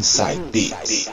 [0.00, 1.10] Inside Beats.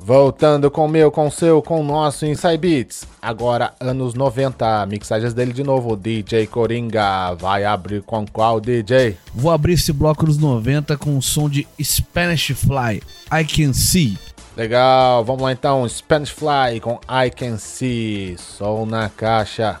[0.00, 3.06] Voltando com o meu, com o seu, com o nosso Inside Beats.
[3.20, 7.34] Agora, anos 90, mixagens dele de novo, DJ Coringa.
[7.34, 9.18] Vai abrir com qual, DJ?
[9.34, 14.16] Vou abrir esse bloco dos 90 com o som de Spanish Fly, I Can See.
[14.54, 19.80] Legal, vamos lá então, Spanish Fly com I Can See, som na caixa.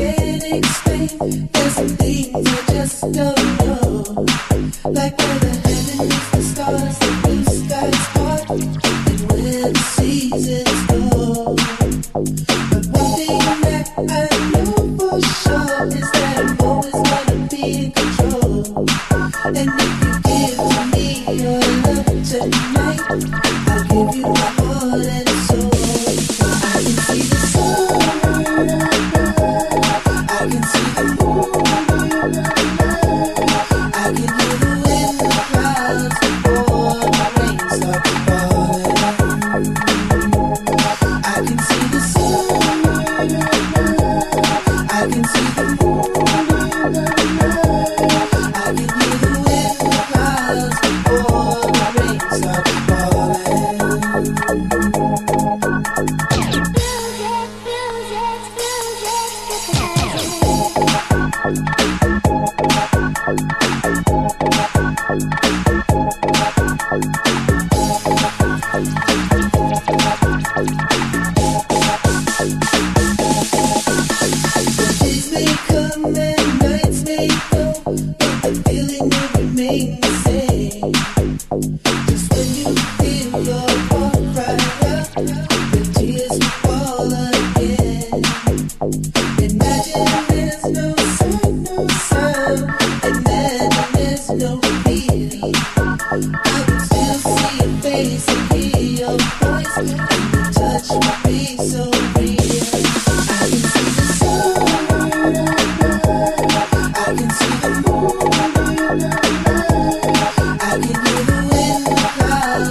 [1.01, 4.27] There's a thing you just don't know.
[4.85, 5.40] Like what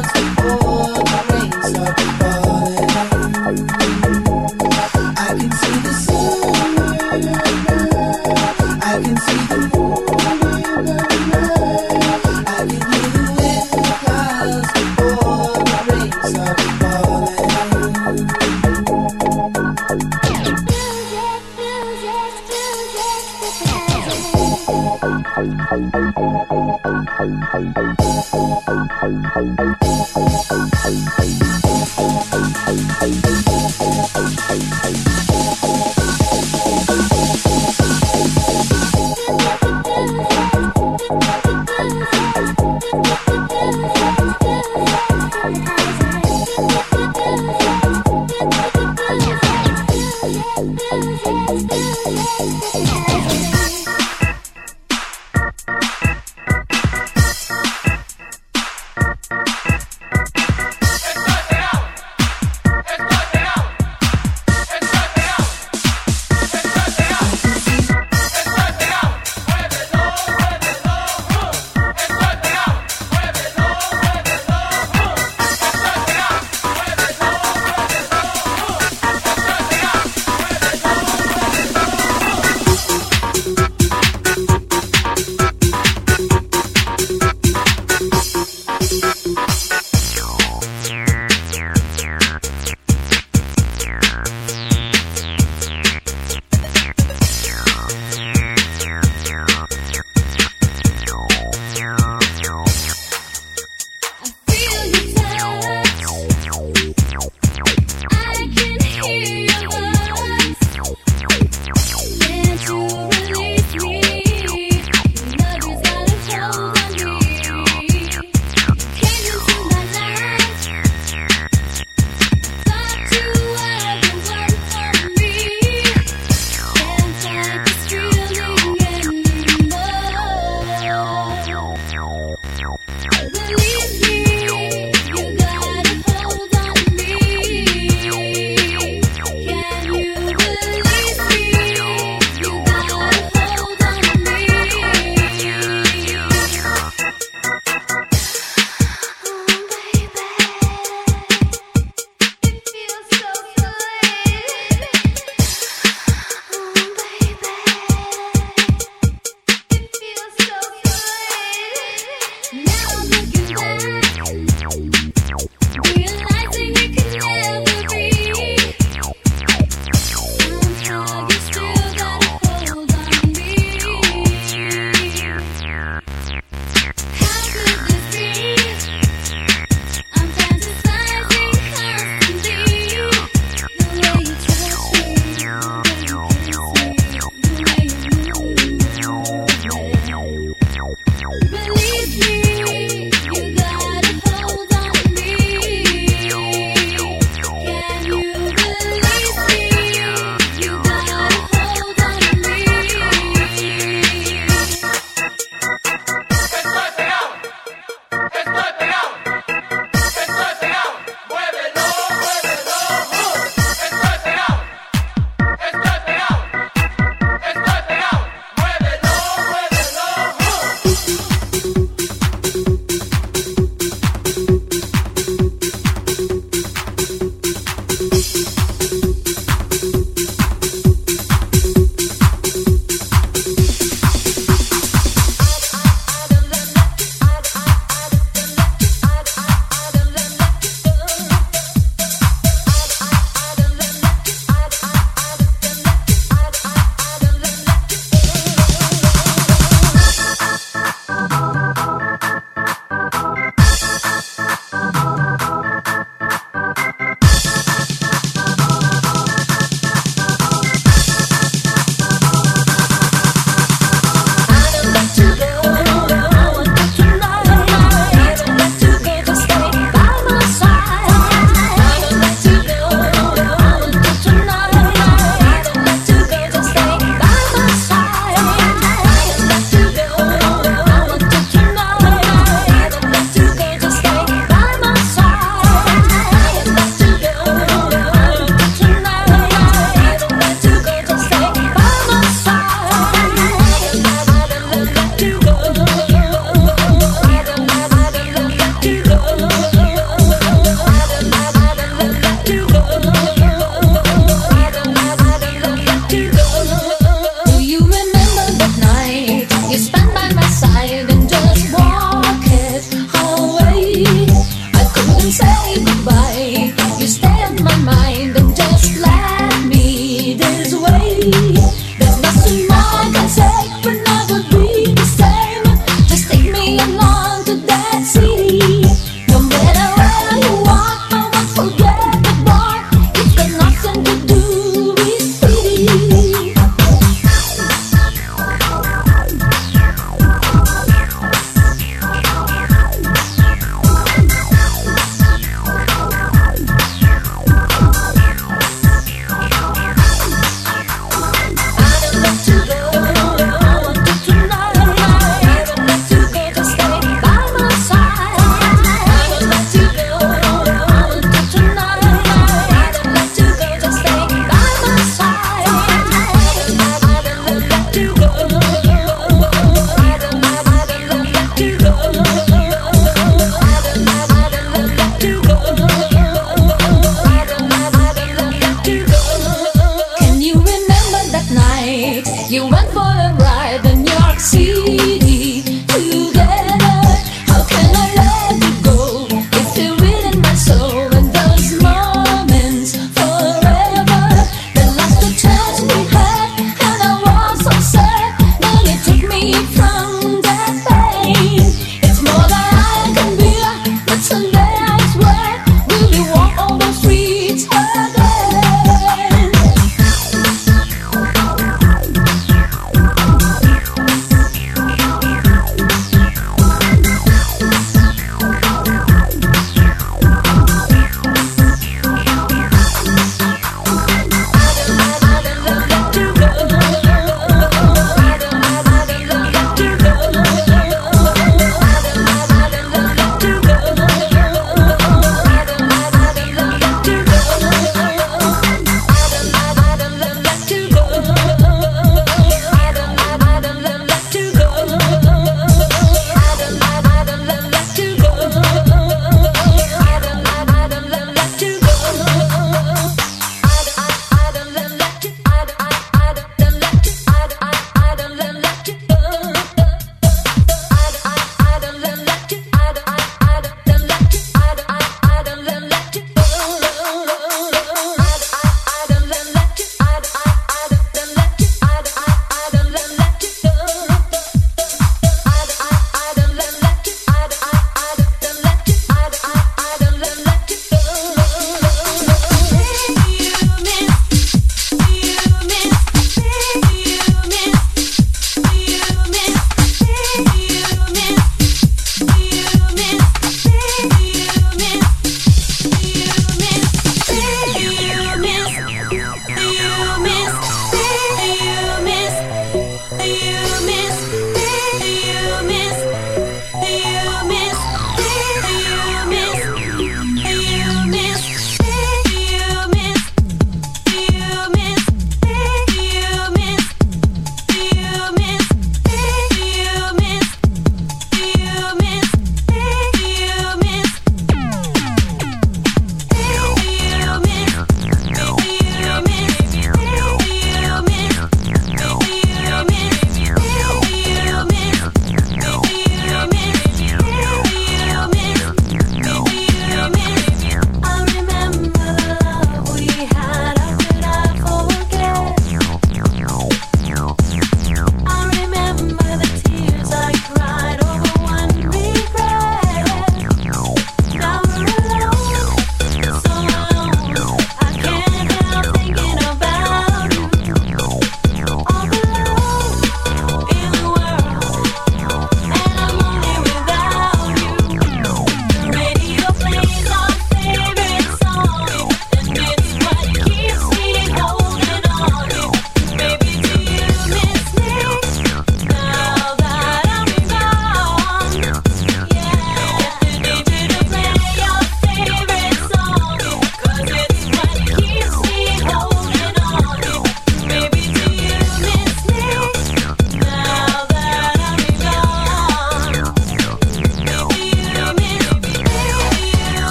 [0.00, 0.77] Oh.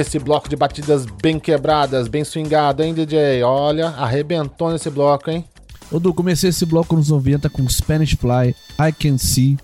[0.00, 3.42] Nesse bloco de batidas bem quebradas, bem swingado, hein, DJ?
[3.42, 5.44] Olha, arrebentou nesse bloco, hein?
[5.92, 9.58] Ô, Du, comecei esse bloco nos 90 com Spanish Fly, I Can See,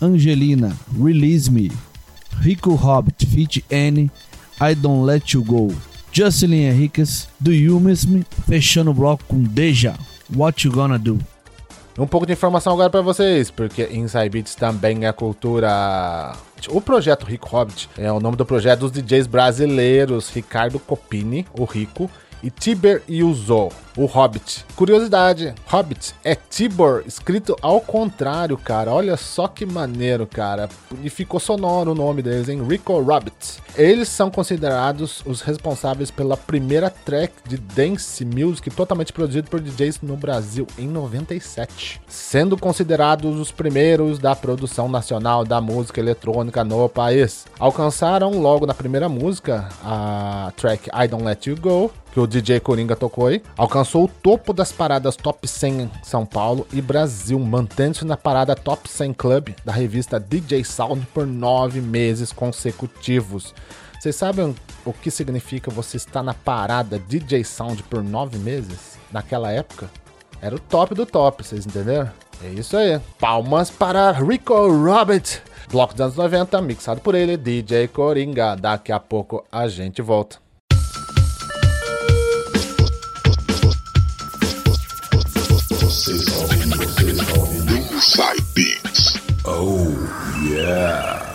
[0.00, 1.72] Angelina, Release Me,
[2.38, 4.10] Rico Hobbit, Fit Annie,
[4.60, 5.74] I Don't Let You Go,
[6.12, 9.94] Jocelyn Henriquez, Do You Miss Me, fechando o bloco com Deja,
[10.36, 11.18] What You Gonna Do.
[11.98, 16.36] Um pouco de informação agora para vocês, porque Inside Beats também é cultura.
[16.70, 21.64] O projeto Rico Hobbit é o nome do projeto dos DJs brasileiros Ricardo Copini, o
[21.64, 22.10] Rico,
[22.42, 23.68] e Tiber Yuzo,
[23.98, 24.64] o Hobbit.
[24.76, 28.92] Curiosidade, Hobbit é Tibor escrito ao contrário, cara.
[28.92, 30.68] Olha só que maneiro, cara.
[31.02, 32.64] E ficou sonoro o nome deles, hein?
[32.64, 33.58] Rico Rabbit.
[33.76, 40.00] Eles são considerados os responsáveis pela primeira track de dance music totalmente produzido por DJs
[40.02, 46.88] no Brasil em 97, sendo considerados os primeiros da produção nacional da música eletrônica no
[46.88, 47.46] país.
[47.58, 52.60] Alcançaram logo na primeira música a track I Don't Let You Go, que o DJ
[52.60, 57.38] Coringa tocou aí, alcançou o topo das paradas Top 100 em São Paulo e Brasil,
[57.38, 63.54] mantendo-se na parada Top 100 Club da revista DJ Sound por nove meses consecutivos.
[63.98, 68.98] Vocês sabem o que significa você estar na parada DJ Sound por nove meses?
[69.10, 69.90] Naquela época,
[70.40, 72.10] era o top do top, vocês entenderam?
[72.44, 73.00] É isso aí.
[73.18, 75.42] Palmas para Rico Robert.
[75.70, 78.54] Bloco dos anos 90, mixado por ele, DJ Coringa.
[78.54, 80.47] Daqui a pouco a gente volta.
[90.58, 91.27] Yeah.